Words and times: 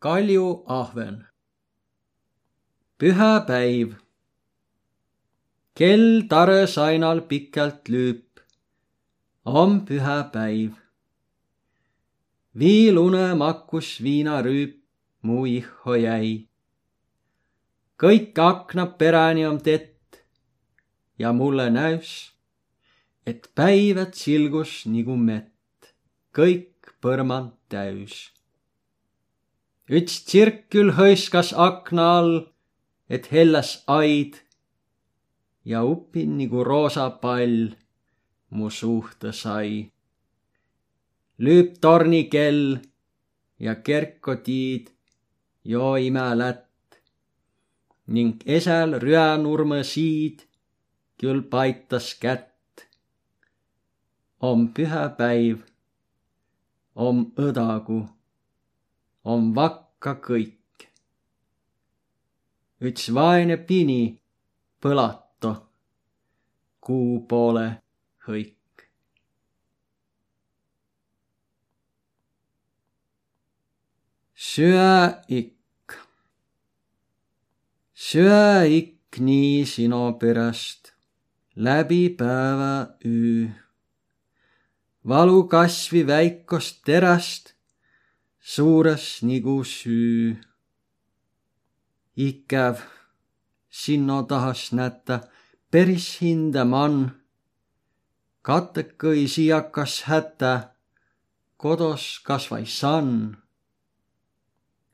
Kalju 0.00 0.62
Ahven. 0.68 1.26
pühapäiv. 2.98 3.96
kell 5.74 6.28
tare 6.30 6.66
sainal 6.66 7.20
pikalt 7.28 7.88
lüüb. 7.88 8.22
on 9.44 9.86
pühapäiv. 9.86 10.72
viilune 12.58 13.34
makkus 13.34 13.88
viinarüüp 14.04 14.78
mu 15.22 15.46
ihho 15.46 15.94
jäi. 15.94 16.46
kõik 17.98 18.38
aknad 18.38 18.96
pereni 18.98 19.46
on 19.50 19.58
tett 19.58 20.22
ja 21.18 21.32
mulle 21.32 21.70
näüs, 21.70 22.30
et 23.26 23.50
päivad 23.54 24.14
silgus 24.14 24.86
nagu 24.86 25.16
mett, 25.16 25.94
kõik 26.30 26.94
põrmand 27.02 27.56
täüs 27.68 28.37
üts 29.88 30.20
tsirkül 30.28 30.92
hõiskas 30.98 31.54
akna 31.56 32.06
all, 32.18 32.34
et 33.08 33.30
hellas 33.32 33.70
aid 33.88 34.36
ja 35.64 35.80
upin 35.84 36.36
nagu 36.40 36.64
roosa 36.64 37.08
pall 37.22 37.72
mu 38.56 38.68
suhte 38.78 39.32
sai. 39.32 39.90
lüüb 41.44 41.68
torni 41.80 42.22
kell 42.34 42.80
ja 43.64 43.74
kerkotiid 43.86 44.86
joo 45.64 45.96
imelätt 46.08 47.00
ning 48.14 48.36
esel 48.56 48.90
rüänurme 49.04 49.80
siid 49.92 50.38
küll 51.20 51.40
paitas 51.52 52.14
kätt. 52.22 52.54
om 54.40 54.60
pühapäiv, 54.74 55.58
om 56.94 57.18
õdagu 57.46 58.17
on 59.32 59.50
vakka 59.56 60.14
kõik. 60.26 60.54
üks 62.88 63.08
vaene 63.16 63.56
pini 63.68 64.02
põlato 64.82 65.50
kuu 66.86 67.18
poole 67.30 67.66
hõik. 68.28 68.54
söö 74.48 74.94
ikk, 75.40 75.98
söö 78.08 78.64
ikk 78.78 79.20
nii 79.28 79.66
sinu 79.74 80.02
pärast 80.20 80.94
läbi 81.66 82.02
päeva 82.18 82.74
öö. 83.04 83.44
valu 85.08 85.38
kasvi 85.52 86.06
väikost 86.06 86.82
terast 86.86 87.57
suures 88.52 89.22
nagu 89.22 89.64
süü. 89.64 90.36
Ikäv, 92.16 92.76
sinna 93.70 94.18
tahas 94.28 94.72
näta 94.72 95.16
päris 95.70 96.08
hinda 96.20 96.64
man. 96.64 96.96
katekõi 98.46 99.28
siiakas 99.28 99.94
hätä, 100.08 100.52
kodos 101.62 102.04
kasvai 102.26 102.66
sann. 102.66 103.36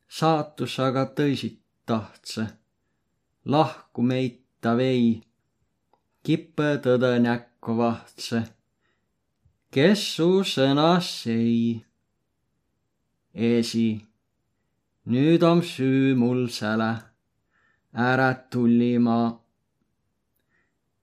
saatus 0.08 0.74
aga 0.86 1.04
tõisid 1.16 1.58
tahtse, 1.86 2.44
lahku 3.44 4.02
meid 4.02 4.36
ta 4.60 4.76
vei, 4.76 5.22
kippe 6.24 6.68
tõde 6.84 7.12
näkku 7.26 7.72
vahtse. 7.78 8.38
kes 9.70 10.00
su 10.14 10.30
sõnas 10.54 11.08
ei 11.26 11.84
eesi. 13.34 14.00
nüüd 15.06 15.42
on 15.42 15.60
süü 15.60 16.14
mul 16.14 16.48
säle, 16.48 16.92
ära 17.94 18.48
tulli 18.50 18.98
ma. 18.98 19.40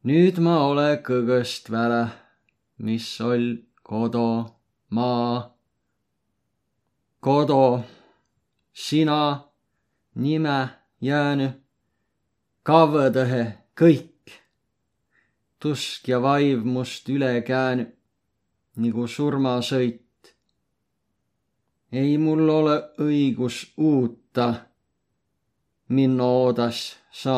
nüüd 0.03 0.37
ma 0.37 0.55
ole 0.69 0.89
kõgõst 1.07 1.71
väle, 1.71 2.03
mis 2.77 3.21
ol 3.21 3.45
kodo 3.83 4.55
maa. 4.89 5.51
kodo, 7.19 7.83
sina, 8.73 9.21
nime 10.15 10.59
jäänü, 11.01 11.49
kavvõdõhe 12.63 13.45
kõik. 13.75 14.39
tusk 15.59 16.07
ja 16.07 16.19
vaiv 16.23 16.63
must 16.65 17.09
üle 17.09 17.33
käänü 17.43 17.85
nagu 18.75 19.07
surmasõit 19.07 19.99
ei 21.91 22.17
mul 22.17 22.49
ole 22.49 22.75
õigus 23.03 23.73
uutta, 23.77 24.47
minno 25.91 26.27
oodas 26.43 26.79
sa. 27.11 27.37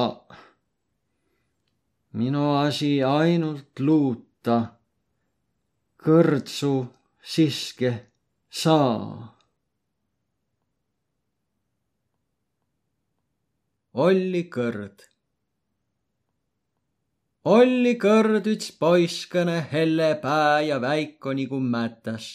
minu 2.14 2.44
asi 2.56 2.92
ainult 3.03 3.80
luuta, 3.80 4.58
kõrtsu 5.97 6.86
siske 7.34 7.94
saa. 8.50 9.34
Olli 13.94 14.44
Kõrd. 14.53 15.02
Olli 17.46 17.97
Kõrd 17.97 18.46
üts 18.53 18.72
poiskõne 18.78 19.59
helle 19.72 20.13
pää 20.22 20.62
ja 20.69 20.81
väiko 20.81 21.34
nagu 21.34 21.59
mätas 21.59 22.34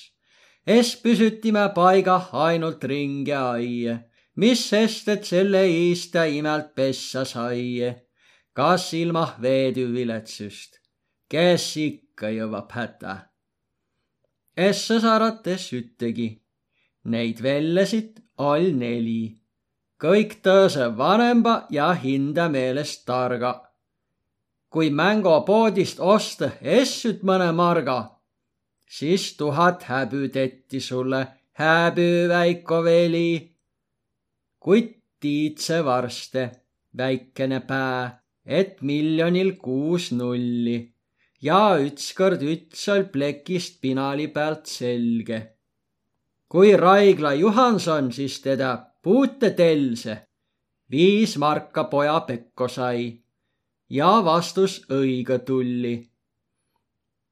es 0.68 0.88
püsütime 1.00 1.62
paigah 1.72 2.28
ainult 2.44 2.82
ringi 2.90 3.32
aie, 3.32 3.94
mis 4.36 4.64
sest, 4.70 5.06
et 5.08 5.24
selle 5.24 5.62
iist 5.64 6.12
ta 6.12 6.26
imelt 6.28 6.74
pessa 6.76 7.24
sai. 7.24 7.94
kas 8.52 8.92
ilmah 8.92 9.32
veedü 9.40 9.86
viletsust, 9.94 10.80
kes 11.30 11.64
ikka 11.76 12.28
jõuab 12.36 12.70
häta. 12.76 13.14
es 14.56 14.84
sõsarates 14.88 15.72
üttegi, 15.72 16.28
neid 17.04 17.40
vellesid 17.40 18.20
all 18.36 18.68
neli, 18.82 19.40
kõik 19.96 20.42
tõõse 20.44 20.92
vanemba 20.96 21.66
ja 21.70 21.94
hinda 21.94 22.48
meelest 22.48 23.06
targa. 23.06 23.54
kui 24.68 24.90
mängopoodist 24.90 25.98
osta 26.00 26.50
essüt 26.60 27.22
mõne 27.22 27.52
marga 27.52 28.17
siis 28.88 29.37
tuhat 29.37 29.82
häbü 29.82 30.28
tetti 30.28 30.81
sulle, 30.81 31.26
häbü 31.53 32.28
väiko 32.28 32.84
veli. 32.84 33.54
kuid 34.60 34.94
tiidse 35.21 35.84
varste, 35.84 36.50
väikene 36.97 37.60
pää, 37.60 38.22
et 38.47 38.82
miljonil 38.82 39.53
kuus 39.56 40.12
nulli 40.12 40.78
ja 41.43 41.78
ükskord 41.78 42.43
üts 42.43 42.88
ol 42.93 43.04
plekist 43.12 43.81
pinali 43.81 44.28
pealt 44.28 44.66
selge. 44.66 45.38
kui 46.49 46.76
Raigla 46.76 47.32
Juhanson 47.34 48.12
siis 48.12 48.41
teda 48.41 48.70
puute 49.03 49.50
telse, 49.50 50.22
viis 50.91 51.37
marka 51.37 51.84
poja 51.84 52.20
pekko 52.20 52.69
sai 52.69 53.22
ja 53.91 54.12
vastus 54.25 54.81
õige 54.91 55.38
tulli 55.38 56.09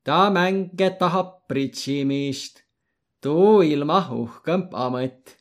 ta 0.07 0.31
mänge 0.31 0.91
tahab 0.99 1.31
pritsimist, 1.49 2.63
tuu 3.23 3.63
ilma 3.63 4.01
uhkem 4.23 4.63
amet, 4.73 5.35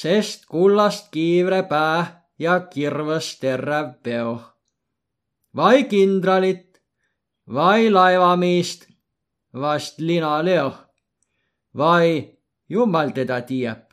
sest 0.00 0.46
kullast 0.52 1.10
kiivre 1.14 1.62
pää 1.70 2.00
ja 2.38 2.54
kirves 2.72 3.38
terrav 3.40 3.88
peo. 4.02 4.34
vai 5.56 5.84
kindralit, 5.84 6.82
vai 7.54 7.90
laevamiist, 7.90 8.86
vast 9.54 9.98
linaleo, 9.98 10.70
vai 11.76 12.38
jumal 12.68 13.10
teda 13.10 13.40
tiiab, 13.40 13.84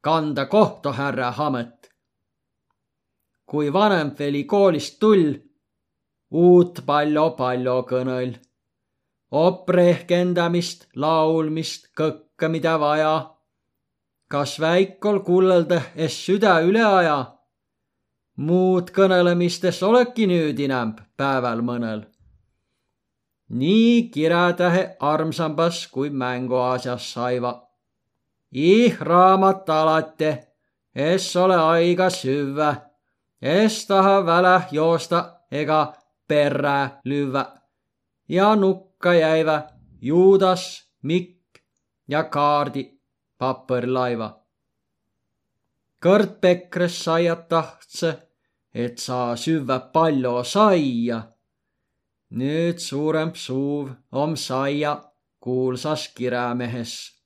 kanda 0.00 0.46
kohtuhärra 0.46 1.34
amet. 1.38 1.90
kui 3.50 3.72
vanem 3.72 4.14
veli 4.18 4.44
koolist 4.44 5.00
tull, 5.00 5.34
uut 6.30 6.74
palju-palju 6.86 7.78
kõnõl 7.90 8.32
op 9.32 9.68
rehkendamist, 9.68 10.88
laulmist, 10.96 11.88
kõkke, 11.96 12.48
mida 12.48 12.76
vaja. 12.80 13.28
kas 14.28 14.56
väikol 14.60 15.18
kullõlda 15.24 15.80
es 15.96 16.16
süda 16.26 16.60
üle 16.64 16.84
aja? 16.84 17.16
muud 18.36 18.90
kõnelemistes 18.92 19.82
oleki 19.82 20.26
nüüd 20.28 20.60
inämb 20.60 21.00
päeval 21.16 21.64
mõnel. 21.64 22.04
nii 23.48 24.10
kirätähe 24.12 24.96
armsambas 25.00 25.86
kui 25.86 26.10
mänguasjas 26.10 27.12
saiva. 27.12 27.54
ih 28.52 29.00
raamat 29.00 29.70
alati, 29.70 30.36
es 30.94 31.36
ole 31.36 31.56
aega 31.56 32.10
süvä, 32.10 32.76
es 33.40 33.86
taha 33.86 34.26
väle 34.26 34.62
joosta 34.72 35.40
ega 35.50 35.92
perre 36.28 37.00
lüüa 37.04 37.62
ja 38.28 38.54
nukk 38.56 38.91
hukka 39.02 39.14
jäivä 39.14 39.68
Juudas, 40.00 40.88
Mikk 41.02 41.58
ja 42.08 42.24
Kaardi 42.24 43.00
pappõrlaiva. 43.38 44.42
kõrd 46.04 46.38
pekres 46.40 47.04
saiat 47.04 47.48
tahtse, 47.48 48.28
et 48.74 48.98
saa 48.98 49.36
süvvä 49.36 49.80
palju 49.92 50.44
saia. 50.44 51.22
nüüd 52.30 52.78
suurem 52.78 53.32
suuv 53.34 53.90
om 54.12 54.36
saia 54.36 55.02
kuulsas 55.40 56.08
kirämehes. 56.14 57.22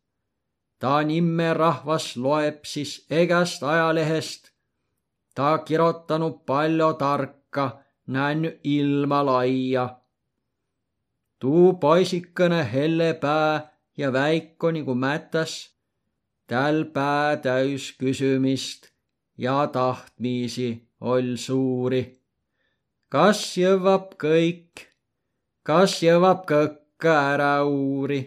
ta 0.78 1.02
nimme 1.02 1.54
rahvas 1.54 2.16
loeb 2.16 2.64
siis 2.64 3.06
egast 3.10 3.62
ajalehest. 3.62 4.50
ta 5.34 5.58
kirotanud 5.58 6.44
palju 6.46 6.94
tarka, 6.94 7.82
näinud 8.06 8.60
ilma 8.64 9.26
laia. 9.26 10.05
Tuu 11.46 11.74
poisikene 11.82 12.60
helle 12.72 13.14
pää 13.22 13.70
ja 13.96 14.08
väiko 14.12 14.70
nagu 14.74 14.94
mätas, 14.94 15.52
täl 16.50 16.78
pää 16.94 17.36
täis 17.44 17.84
küsimist 18.00 18.88
ja 19.38 19.66
tahtmisi 19.72 20.70
oll 21.00 21.36
suuri. 21.36 22.02
kas 23.08 23.42
jõuab 23.60 24.16
kõik, 24.24 24.82
kas 25.62 25.94
jõuab 26.02 26.42
kõkke 26.50 27.14
ära 27.14 27.52
uuri? 27.62 28.20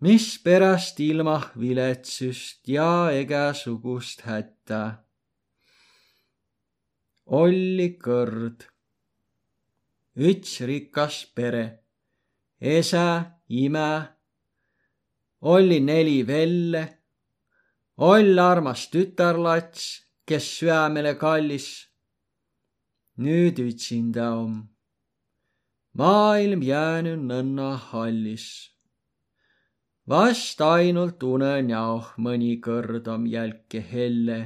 mispärast 0.00 1.00
ilma 1.00 1.36
viletsust 1.60 2.72
ja 2.76 3.12
igasugust 3.20 4.24
hätta? 4.30 4.80
olli 7.26 7.92
kõrd. 8.08 8.64
üks 10.16 10.60
rikas 10.72 11.22
pere, 11.36 11.81
esa, 12.62 13.06
ime 13.48 14.08
oli 15.42 15.80
neli 15.80 16.26
velle, 16.26 16.82
oll 17.96 18.38
armas 18.38 18.86
tütarlats, 18.90 19.86
kes 20.26 20.44
süämele 20.58 21.18
kallis. 21.18 21.68
nüüd 23.22 23.58
üksinda 23.58 24.26
om 24.40 24.54
maailm 25.98 26.62
jäänud 26.64 27.24
nõnna 27.30 27.72
hallis. 27.88 28.46
vast 30.08 30.60
ainult 30.60 31.22
unenäoh 31.22 32.14
mõnikord 32.26 33.08
om 33.14 33.26
jälke 33.26 33.82
helle. 33.92 34.38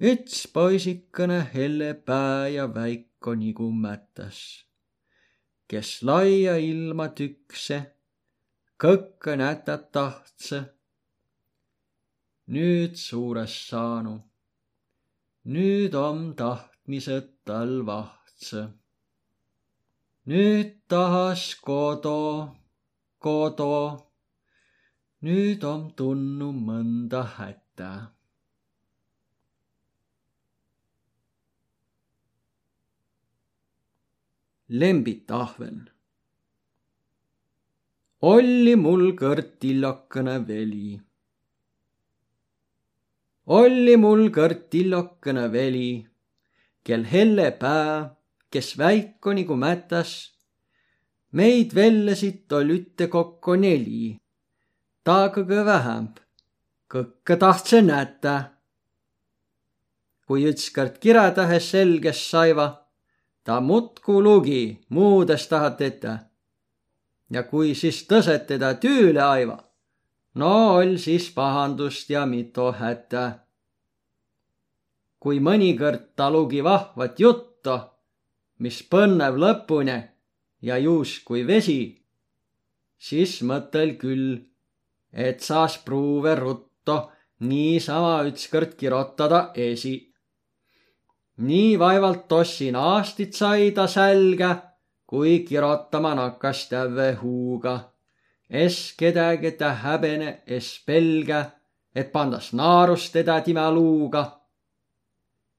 üks 0.00 0.46
poisikene 0.52 1.40
helle 1.54 1.94
pää 1.94 2.48
ja 2.48 2.74
väiko 2.74 3.34
nigu 3.34 3.72
mätas, 3.72 4.38
kes 5.68 5.90
laia 6.06 6.54
ilma 6.70 7.06
tükse 7.18 7.78
kõkke 8.82 9.36
näta 9.40 9.76
tahtse. 9.94 10.58
nüüd 12.54 12.94
suures 13.06 13.54
saanu, 13.68 14.16
nüüd 15.54 15.94
om 15.94 16.20
tahtmised 16.40 17.28
tal 17.46 17.72
vahtse. 17.86 18.62
nüüd 20.30 20.70
tahas 20.88 21.54
kodo, 21.66 22.20
kodo, 23.18 23.76
nüüd 25.22 25.64
om 25.72 25.82
tunnu 25.98 26.52
mõnda 26.68 27.22
hätta 27.38 28.15
Lembit 34.68 35.30
ahven 35.30 35.86
olli 38.26 38.74
mul 38.74 39.12
kõrd 39.14 39.58
tillokene 39.60 40.38
veli. 40.48 40.98
olli 43.46 43.96
mul 43.96 44.30
kõrd 44.34 44.64
tillokene 44.70 45.44
veli, 45.52 46.06
kel 46.82 47.04
helle 47.04 47.50
pää, 47.60 48.16
kes 48.50 48.78
väiko 48.78 49.32
nigu 49.32 49.54
mätas. 49.54 50.32
meid 51.30 51.74
vellesid 51.74 52.52
oll 52.52 52.70
ütekokku 52.70 53.54
neli, 53.54 54.18
ta 55.04 55.30
kõige 55.34 55.62
vähemb, 55.64 56.18
kõkke 56.88 57.36
tahtse 57.38 57.82
näta. 57.82 58.50
kui 60.26 60.42
ükskord 60.50 60.98
kirjatahes 60.98 61.70
selges 61.70 62.30
saiva, 62.30 62.85
ta 63.46 63.60
muudkui 63.60 64.22
lugi, 64.26 64.62
muudes 64.88 65.46
tahat 65.50 65.80
ette 65.88 66.12
ja 67.30 67.42
kui 67.50 67.74
siis 67.74 68.02
tõsed 68.10 68.46
teda 68.50 68.72
tüüle 68.82 69.22
aiva, 69.22 69.56
no 70.40 70.52
oll 70.76 70.96
siis 71.02 71.28
pahandust 71.34 72.10
ja 72.10 72.26
mitu 72.26 72.72
hätä. 72.80 73.24
kui 75.22 75.40
mõnikord 75.40 76.02
ta 76.16 76.30
lugi 76.30 76.60
vahvat 76.64 77.20
juttu, 77.20 77.76
mis 78.62 78.82
põnnev 78.90 79.34
lõpuni 79.42 79.96
ja 80.62 80.78
juus 80.78 81.18
kui 81.26 81.46
vesi, 81.46 81.80
siis 82.98 83.42
mõtel 83.42 83.96
küll, 83.98 84.36
et 85.12 85.40
saas 85.40 85.78
pruuve 85.78 86.34
ruttu 86.34 86.96
niisama 87.40 88.22
ükskord 88.28 88.76
kirotada 88.78 89.50
esi. 89.54 90.14
Nii 91.36 91.78
vaevalt 91.78 92.28
tossin 92.28 92.76
aastit 92.76 93.34
sai 93.34 93.70
ta 93.70 93.86
sälge 93.86 94.54
kui 95.06 95.44
kirotama 95.48 96.14
nakkas 96.14 96.68
täve 96.68 97.12
huuga. 97.22 97.80
Es 98.50 98.94
kedagi 98.98 99.52
ta 99.52 99.72
häbene, 99.72 100.42
es 100.46 100.82
pelgä, 100.86 101.44
et 101.94 102.12
pandas 102.12 102.52
naarus 102.52 103.10
teda 103.10 103.40
tema 103.40 103.70
luuga. 103.70 104.40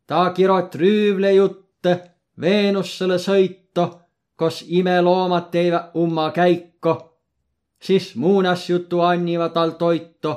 ta 0.08 0.30
kirot 0.30 0.76
rüüvle 0.76 1.32
jutte 1.32 2.12
Veenussele 2.42 3.18
sõito, 3.18 4.00
kos 4.36 4.64
imeloomad 4.68 5.50
teivät 5.52 5.96
umma 5.96 6.32
käikko, 6.32 6.94
siis 7.82 8.16
muunas 8.16 8.70
jutu 8.70 9.02
anniva 9.02 9.50
tal 9.50 9.72
toito 9.72 10.34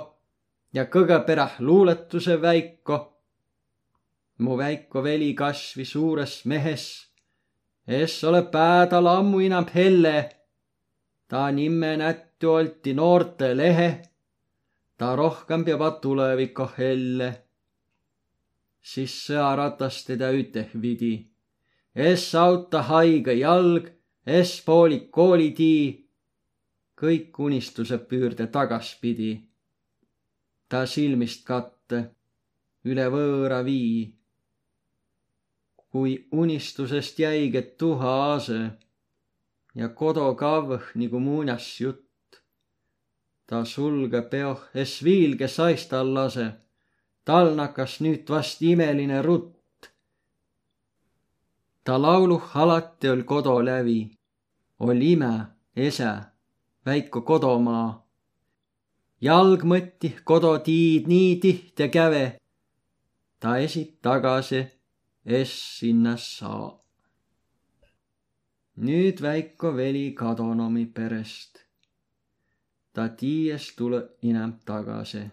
ja 0.73 0.87
kõge 0.87 1.19
peräh 1.27 1.59
luuletuse 1.59 2.41
väiko. 2.43 3.19
Mu 4.41 4.57
väiko 4.59 5.03
veli 5.05 5.35
kasvi 5.35 5.85
suures 5.85 6.35
mehes 6.45 7.11
es 7.91 8.25
ole 8.25 8.43
päädal 8.43 9.07
ammu 9.07 9.39
inämp 9.39 9.75
helle. 9.75 10.31
ta 11.29 11.51
nimme 11.51 11.97
nättu 11.97 12.51
olti 12.51 12.95
noorte 12.95 13.57
lehe. 13.57 14.03
ta 14.99 15.17
rohkem 15.17 15.65
peab 15.65 16.01
tulevikku 16.03 16.67
helle. 16.79 17.43
siis 18.82 19.15
sõaratas 19.27 20.05
teda 20.06 20.31
ütehvidi. 20.31 21.15
es 21.94 22.35
auta 22.35 22.82
haige 22.82 23.32
jalg, 23.32 23.91
es 24.27 24.63
poolik 24.67 25.11
koolitii. 25.11 26.09
kõik 27.01 27.39
unistused 27.39 28.06
püürde 28.09 28.47
tagaspidi. 28.47 29.32
ta 30.69 30.87
silmist 30.87 31.44
katte 31.44 32.11
üle 32.85 33.06
võõra 33.11 33.65
vii 33.65 34.19
kui 35.91 36.27
unistusest 36.32 37.19
jäige 37.19 37.63
tuha 37.63 38.35
ase 38.35 38.61
ja 39.75 39.89
kodo 39.89 40.35
kavh 40.35 40.85
nagu 40.94 41.19
muinasjutt. 41.20 42.06
ta 43.47 43.65
sulge 43.65 44.23
peoh, 44.31 44.61
es 44.75 44.93
viilge 45.05 45.49
saistal 45.49 46.15
lase, 46.15 46.47
tal 47.25 47.47
nakkas 47.59 47.99
nüüd 48.05 48.25
vast 48.31 48.63
imeline 48.63 49.23
rutt. 49.23 49.91
ta 51.85 51.94
lauluh 52.03 52.47
alati 52.63 53.09
ol 53.09 53.23
kodo 53.31 53.56
lävi, 53.69 54.01
ol 54.87 55.01
ime, 55.13 55.35
ese, 55.77 56.13
väiko 56.87 57.20
kodomaa. 57.29 57.89
jalg 59.27 59.61
mõtti 59.70 60.09
kodotiid 60.25 61.05
nii 61.13 61.31
tihte 61.43 61.89
käve. 61.89 62.27
ta 63.41 63.59
esit 63.59 63.93
tagasi 64.03 64.80
es 65.24 65.79
sinna 65.79 66.17
saa. 66.17 66.81
nüüd 68.77 69.20
väiko 69.22 69.77
veli 69.77 70.15
kadonomi 70.15 70.86
perest. 70.86 71.58
ta 72.93 73.08
tiies 73.08 73.77
tule 73.77 74.00
inem 74.22 74.53
tagasi. 74.67 75.24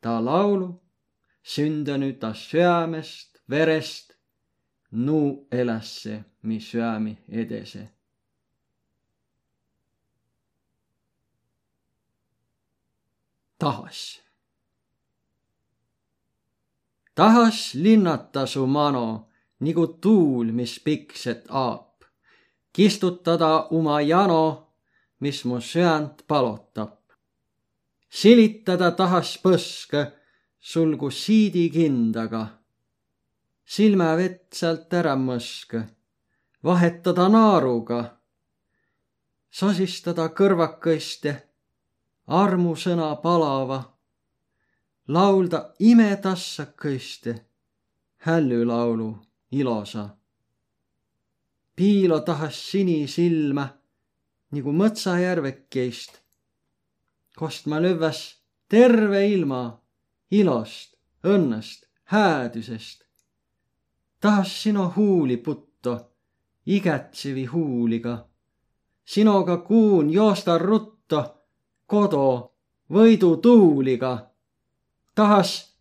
ta 0.00 0.24
laulu 0.24 0.82
sündanud 1.42 2.18
ta 2.20 2.34
süämest, 2.34 3.42
verest, 3.50 4.14
nuu 4.92 5.48
elässe, 5.52 6.24
mi 6.42 6.60
süämi 6.60 7.18
edese. 7.28 7.88
tahas 13.58 14.21
tahas 17.14 17.74
linnata 17.74 18.46
su 18.46 18.66
mano 18.66 19.28
nagu 19.60 19.86
tuul, 19.86 20.52
mis 20.52 20.80
pikset 20.84 21.46
aap, 21.48 22.02
kistutada 22.72 23.68
oma 23.70 24.00
jano, 24.00 24.74
mis 25.20 25.44
mu 25.44 25.60
süänt 25.60 26.26
palotab. 26.28 26.98
silitada 28.10 28.90
tahas 28.90 29.38
põske, 29.42 30.12
sulgu 30.60 31.10
siidikindaga. 31.10 32.46
silmavett 33.64 34.52
sealt 34.52 34.92
ära 34.92 35.14
mõske, 35.16 35.80
vahetada 36.64 37.28
naaruga, 37.28 38.00
sosistada 39.50 40.28
kõrvakõiste, 40.28 41.32
armusõna 42.26 43.16
palava, 43.22 43.91
laulda 45.08 45.74
imetassakõiste, 45.78 47.44
hällulaulu 48.16 49.16
ilosa 49.52 50.08
piilo 51.76 52.20
tahas 52.20 52.70
sinisilmä 52.70 53.68
nagu 54.52 54.72
mõtsajärvekeist, 54.72 56.18
kost 57.36 57.66
ma 57.66 57.80
lövväs 57.82 58.20
terve 58.68 59.24
ilma 59.28 59.80
ilost, 60.30 60.96
õnnest, 61.24 61.88
häädusest. 62.04 63.04
tahas 64.20 64.62
sino 64.62 64.92
huuli 64.96 65.36
putto, 65.36 66.12
igatsevi 66.66 67.46
huuliga. 67.46 68.28
sinoga 69.04 69.56
kuun 69.56 70.12
joosta 70.12 70.58
rutto, 70.58 71.42
kodo 71.86 72.52
võidu 72.90 73.36
tuuliga. 73.36 74.31
Tahas, 75.14 75.76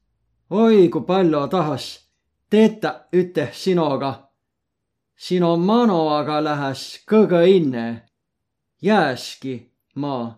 oi 0.50 0.90
kui 0.90 1.08
palju 1.08 1.48
tahas, 1.48 1.86
teeta 2.50 3.08
üteh 3.14 3.54
sinoga 3.54 4.32
sino 5.22 5.52
mano 5.70 6.00
aga 6.18 6.40
lähes 6.42 6.84
kõgõ 7.10 7.42
inne, 7.46 7.88
jääski 8.82 9.54
ma. 10.02 10.38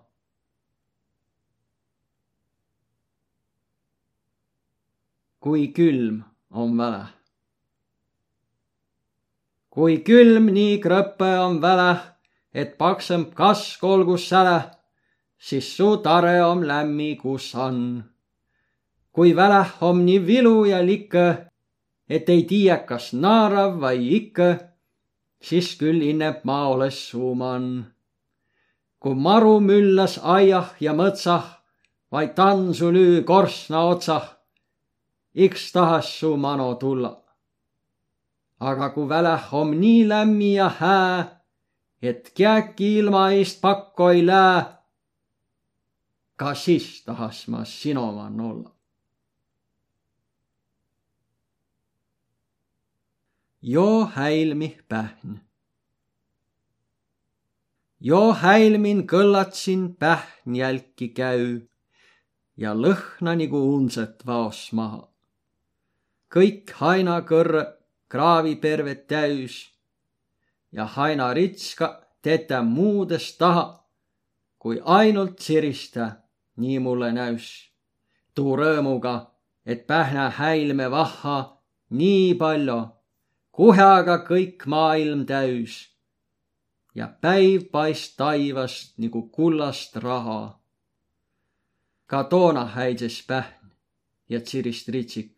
kui 5.43 5.63
külm 5.75 6.21
on 6.51 6.77
väle. 6.79 7.05
kui 9.75 9.97
külm 10.07 10.51
nii 10.57 10.75
krõpe 10.83 11.31
on 11.45 11.61
väle, 11.63 11.91
et 12.51 12.77
paksem 12.77 13.25
kask 13.39 13.83
olgu 13.83 14.17
säle, 14.17 14.59
siis 15.39 15.67
su 15.77 15.89
tare 16.03 16.37
om 16.43 16.63
lämmi, 16.63 17.15
kus 17.23 17.53
on. 17.55 17.79
Kui 19.13 19.35
väle 19.35 19.61
om 19.81 20.01
nii 20.05 20.21
vilu 20.27 20.65
ja 20.65 20.81
likõ, 20.81 21.25
et 22.09 22.29
ei 22.29 22.43
tiiä, 22.49 22.77
kas 22.89 23.13
naarav 23.13 23.79
vai 23.81 23.97
ikka 24.17 24.47
siis 25.43 25.73
küll 25.79 26.01
inneb 26.01 26.43
maa 26.43 26.67
oles 26.73 26.97
suuman. 27.09 27.65
kui 28.99 29.15
maru 29.15 29.59
müllas 29.59 30.15
aiah 30.23 30.69
ja 30.79 30.93
mõtsah, 30.95 31.45
vaid 32.11 32.31
tantsu 32.39 32.87
lüü 32.95 33.23
korsna 33.29 33.79
otsah, 33.91 34.27
iks 35.35 35.71
tahas 35.75 36.07
su 36.19 36.37
mano 36.37 36.75
tulla. 36.75 37.13
aga 38.59 38.89
kui 38.89 39.09
väläh 39.09 39.53
om 39.53 39.69
nii 39.81 40.07
lämmi 40.09 40.53
ja 40.53 40.69
hää, 40.79 41.41
et 42.01 42.31
kiäki 42.35 42.97
ilma 42.99 43.23
eest 43.31 43.61
pakko 43.61 44.09
ei 44.09 44.25
lää, 44.25 44.57
ka 46.35 46.53
siis 46.53 47.03
tahas 47.05 47.47
ma 47.47 47.65
sinoman 47.65 48.41
olla. 48.41 48.69
Joo 53.65 54.05
häilmi 54.05 54.77
pähn. 54.89 55.39
joo 57.99 58.33
häilmin 58.33 59.07
kõllatsin 59.07 59.95
pähn 59.99 60.55
jälki 60.55 61.07
käü 61.07 61.61
ja 62.57 62.73
lõhna 62.75 63.35
nagu 63.39 63.61
unset 63.75 64.25
vaos 64.25 64.71
maha. 64.71 65.07
kõik 66.35 66.73
hainakõrre 66.75 67.63
kraavipervet 68.07 69.07
täis 69.07 69.71
ja 70.71 70.85
hainaritska 70.85 71.87
tetä 72.21 72.61
muudes 72.61 73.37
taha, 73.37 73.85
kui 74.59 74.81
ainult 74.85 75.39
sirista, 75.39 76.11
nii 76.55 76.79
mulle 76.79 77.13
näüs. 77.13 77.47
tuu 78.35 78.57
rõõmuga, 78.57 79.15
et 79.65 79.87
pähna 79.87 80.29
häilme 80.29 80.91
vahha 80.91 81.37
nii 81.89 82.35
palju 82.35 83.02
kohe 83.57 83.83
aga 83.85 84.15
kõik 84.25 84.63
maailm 84.73 85.27
täis 85.29 85.73
ja 86.97 87.05
päiv 87.25 87.67
paist 87.73 88.15
taivast 88.17 88.97
nagu 89.01 89.21
kullast 89.35 89.95
raha. 90.05 90.59
ka 92.09 92.23
toona 92.31 92.65
häises 92.75 93.17
pähn 93.27 93.69
ja 94.29 94.39
tsirist 94.39 94.89
ritsik. 94.93 95.35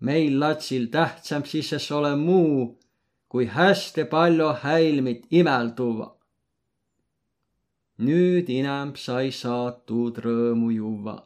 meil 0.00 0.40
latsil 0.40 0.86
tähtsam 0.96 1.44
sisses 1.44 1.90
ole 1.90 2.16
muu, 2.16 2.80
kui 3.28 3.46
hästi 3.46 4.04
palju 4.04 4.50
häilmit 4.62 5.22
imel 5.30 5.70
tuua. 5.78 6.08
nüüd 8.06 8.46
inem 8.58 8.96
sai 8.96 9.30
saatud 9.42 10.14
rõõmu 10.24 10.74
juua. 10.80 11.16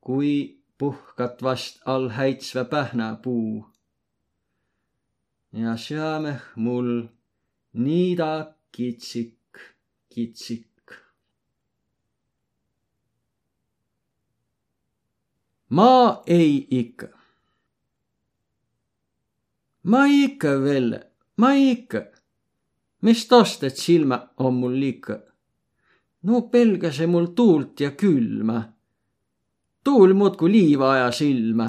kui 0.00 0.34
puhkat 0.78 1.42
vast 1.42 1.74
all 1.84 2.08
häitsve 2.08 2.64
pähnapuu 2.64 3.73
ja 5.54 5.76
süämeh 5.76 6.40
mul 6.56 7.06
niida 7.72 8.54
kitsik, 8.72 9.38
kitsik. 10.10 10.66
ma 15.70 16.22
ei 16.26 16.66
ikka. 16.70 17.08
ma 19.82 20.04
ikka 20.06 20.50
veel, 20.64 20.90
ma 21.36 21.52
ikka. 21.54 22.02
mis 23.02 23.28
tost, 23.28 23.62
et 23.62 23.76
silmä 23.76 24.28
on 24.36 24.54
mul 24.54 24.74
liika? 24.80 25.20
no 26.22 26.42
pelgase 26.42 27.06
mul 27.06 27.26
tuult 27.26 27.80
ja 27.80 27.90
külma. 27.90 28.58
tuul 29.84 30.14
muudkui 30.14 30.52
liiva 30.52 30.92
ajas 30.92 31.20
ilma. 31.20 31.68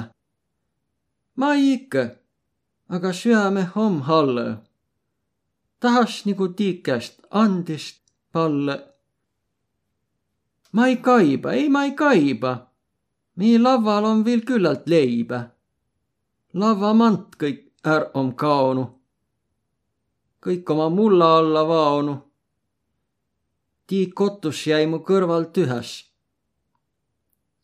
ma 1.36 1.54
ikka 1.54 2.25
aga 2.88 3.12
süäme 3.12 3.70
om 3.74 4.00
halle. 4.00 4.56
tahas 5.80 6.24
nagu 6.26 6.48
tiikest 6.48 7.20
andist 7.30 8.00
palle. 8.32 8.76
ma 10.72 10.86
ei 10.86 10.96
kaiba, 10.96 11.52
ei, 11.52 11.68
ma 11.68 11.84
ei 11.84 11.94
kaiba. 11.94 12.52
meie 13.36 13.58
laval 13.58 14.04
on 14.04 14.24
veel 14.24 14.40
küllalt 14.48 14.86
leiba. 14.86 15.40
lavamant 16.54 17.36
kõik 17.40 17.62
är 17.84 18.10
om 18.14 18.34
kaonu. 18.34 18.84
kõik 20.44 20.70
oma 20.70 20.88
mulla 20.88 21.38
alla 21.38 21.68
vaonu. 21.68 22.14
tiik 23.86 24.14
kotus 24.14 24.66
jäi 24.66 24.86
mu 24.86 24.98
kõrval 24.98 25.44
tühäs. 25.54 25.90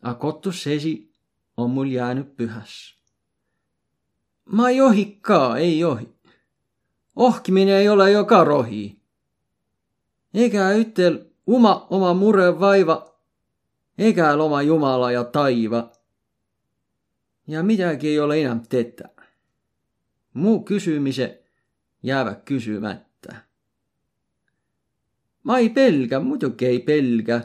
a 0.02 0.14
kotus 0.14 0.66
esi 0.66 0.94
on 1.56 1.70
mul 1.70 1.86
jäänud 1.86 2.28
pühäs 4.44 4.56
ma 4.56 4.68
ei 4.68 4.80
ohi 4.80 5.18
ka, 5.20 5.56
ei 5.56 5.78
johi. 5.78 6.08
ohkimine 7.16 7.78
ei 7.78 7.88
ole 7.88 8.12
ju 8.12 8.25
ka 8.25 8.44
rohi. 8.44 8.99
ega 10.34 10.75
ütel 10.75 11.25
uma 11.46 11.87
oma 11.90 12.14
mure 12.14 12.61
vaiva, 12.61 13.06
egal 13.99 14.40
oma 14.40 14.62
jumala 14.62 15.12
ja 15.12 15.25
taiva. 15.25 15.92
ja 17.46 17.62
midagi 17.62 18.08
ei 18.08 18.20
ole 18.20 18.40
enam 18.40 18.61
tetä. 18.68 19.08
muu 20.34 20.64
küsimise 20.64 21.42
jäävad 22.02 22.42
küsimata. 22.44 23.34
ma 25.44 25.58
ei 25.58 25.70
pelga, 25.70 26.20
muidugi 26.20 26.66
ei 26.66 26.80
pelga. 26.80 27.40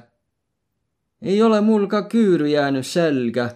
ei 1.22 1.42
ole 1.42 1.62
mul 1.62 1.88
ka 1.88 2.01
küüru 2.01 2.46
jäänud 2.46 2.84
selga. 2.84 3.50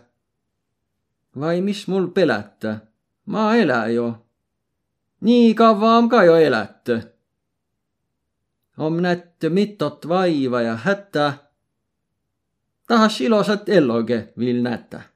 vai 1.40 1.62
mis 1.62 1.88
mul 1.88 2.08
pelata 2.08 2.91
ma 3.26 3.56
elä 3.56 3.88
jo. 3.88 4.26
nii 5.22 5.54
kaua 5.54 5.98
on 5.98 6.10
ka 6.10 6.24
jo 6.24 6.36
elätty. 6.36 7.02
om 8.78 9.02
nätty 9.02 9.50
mitot 9.50 10.08
vaiva 10.08 10.62
ja 10.62 10.76
hätä. 10.76 11.34
tahas 12.88 13.22
ilosat 13.22 13.70
eloge 13.70 14.34
viil 14.38 14.62
nätä. 14.62 15.11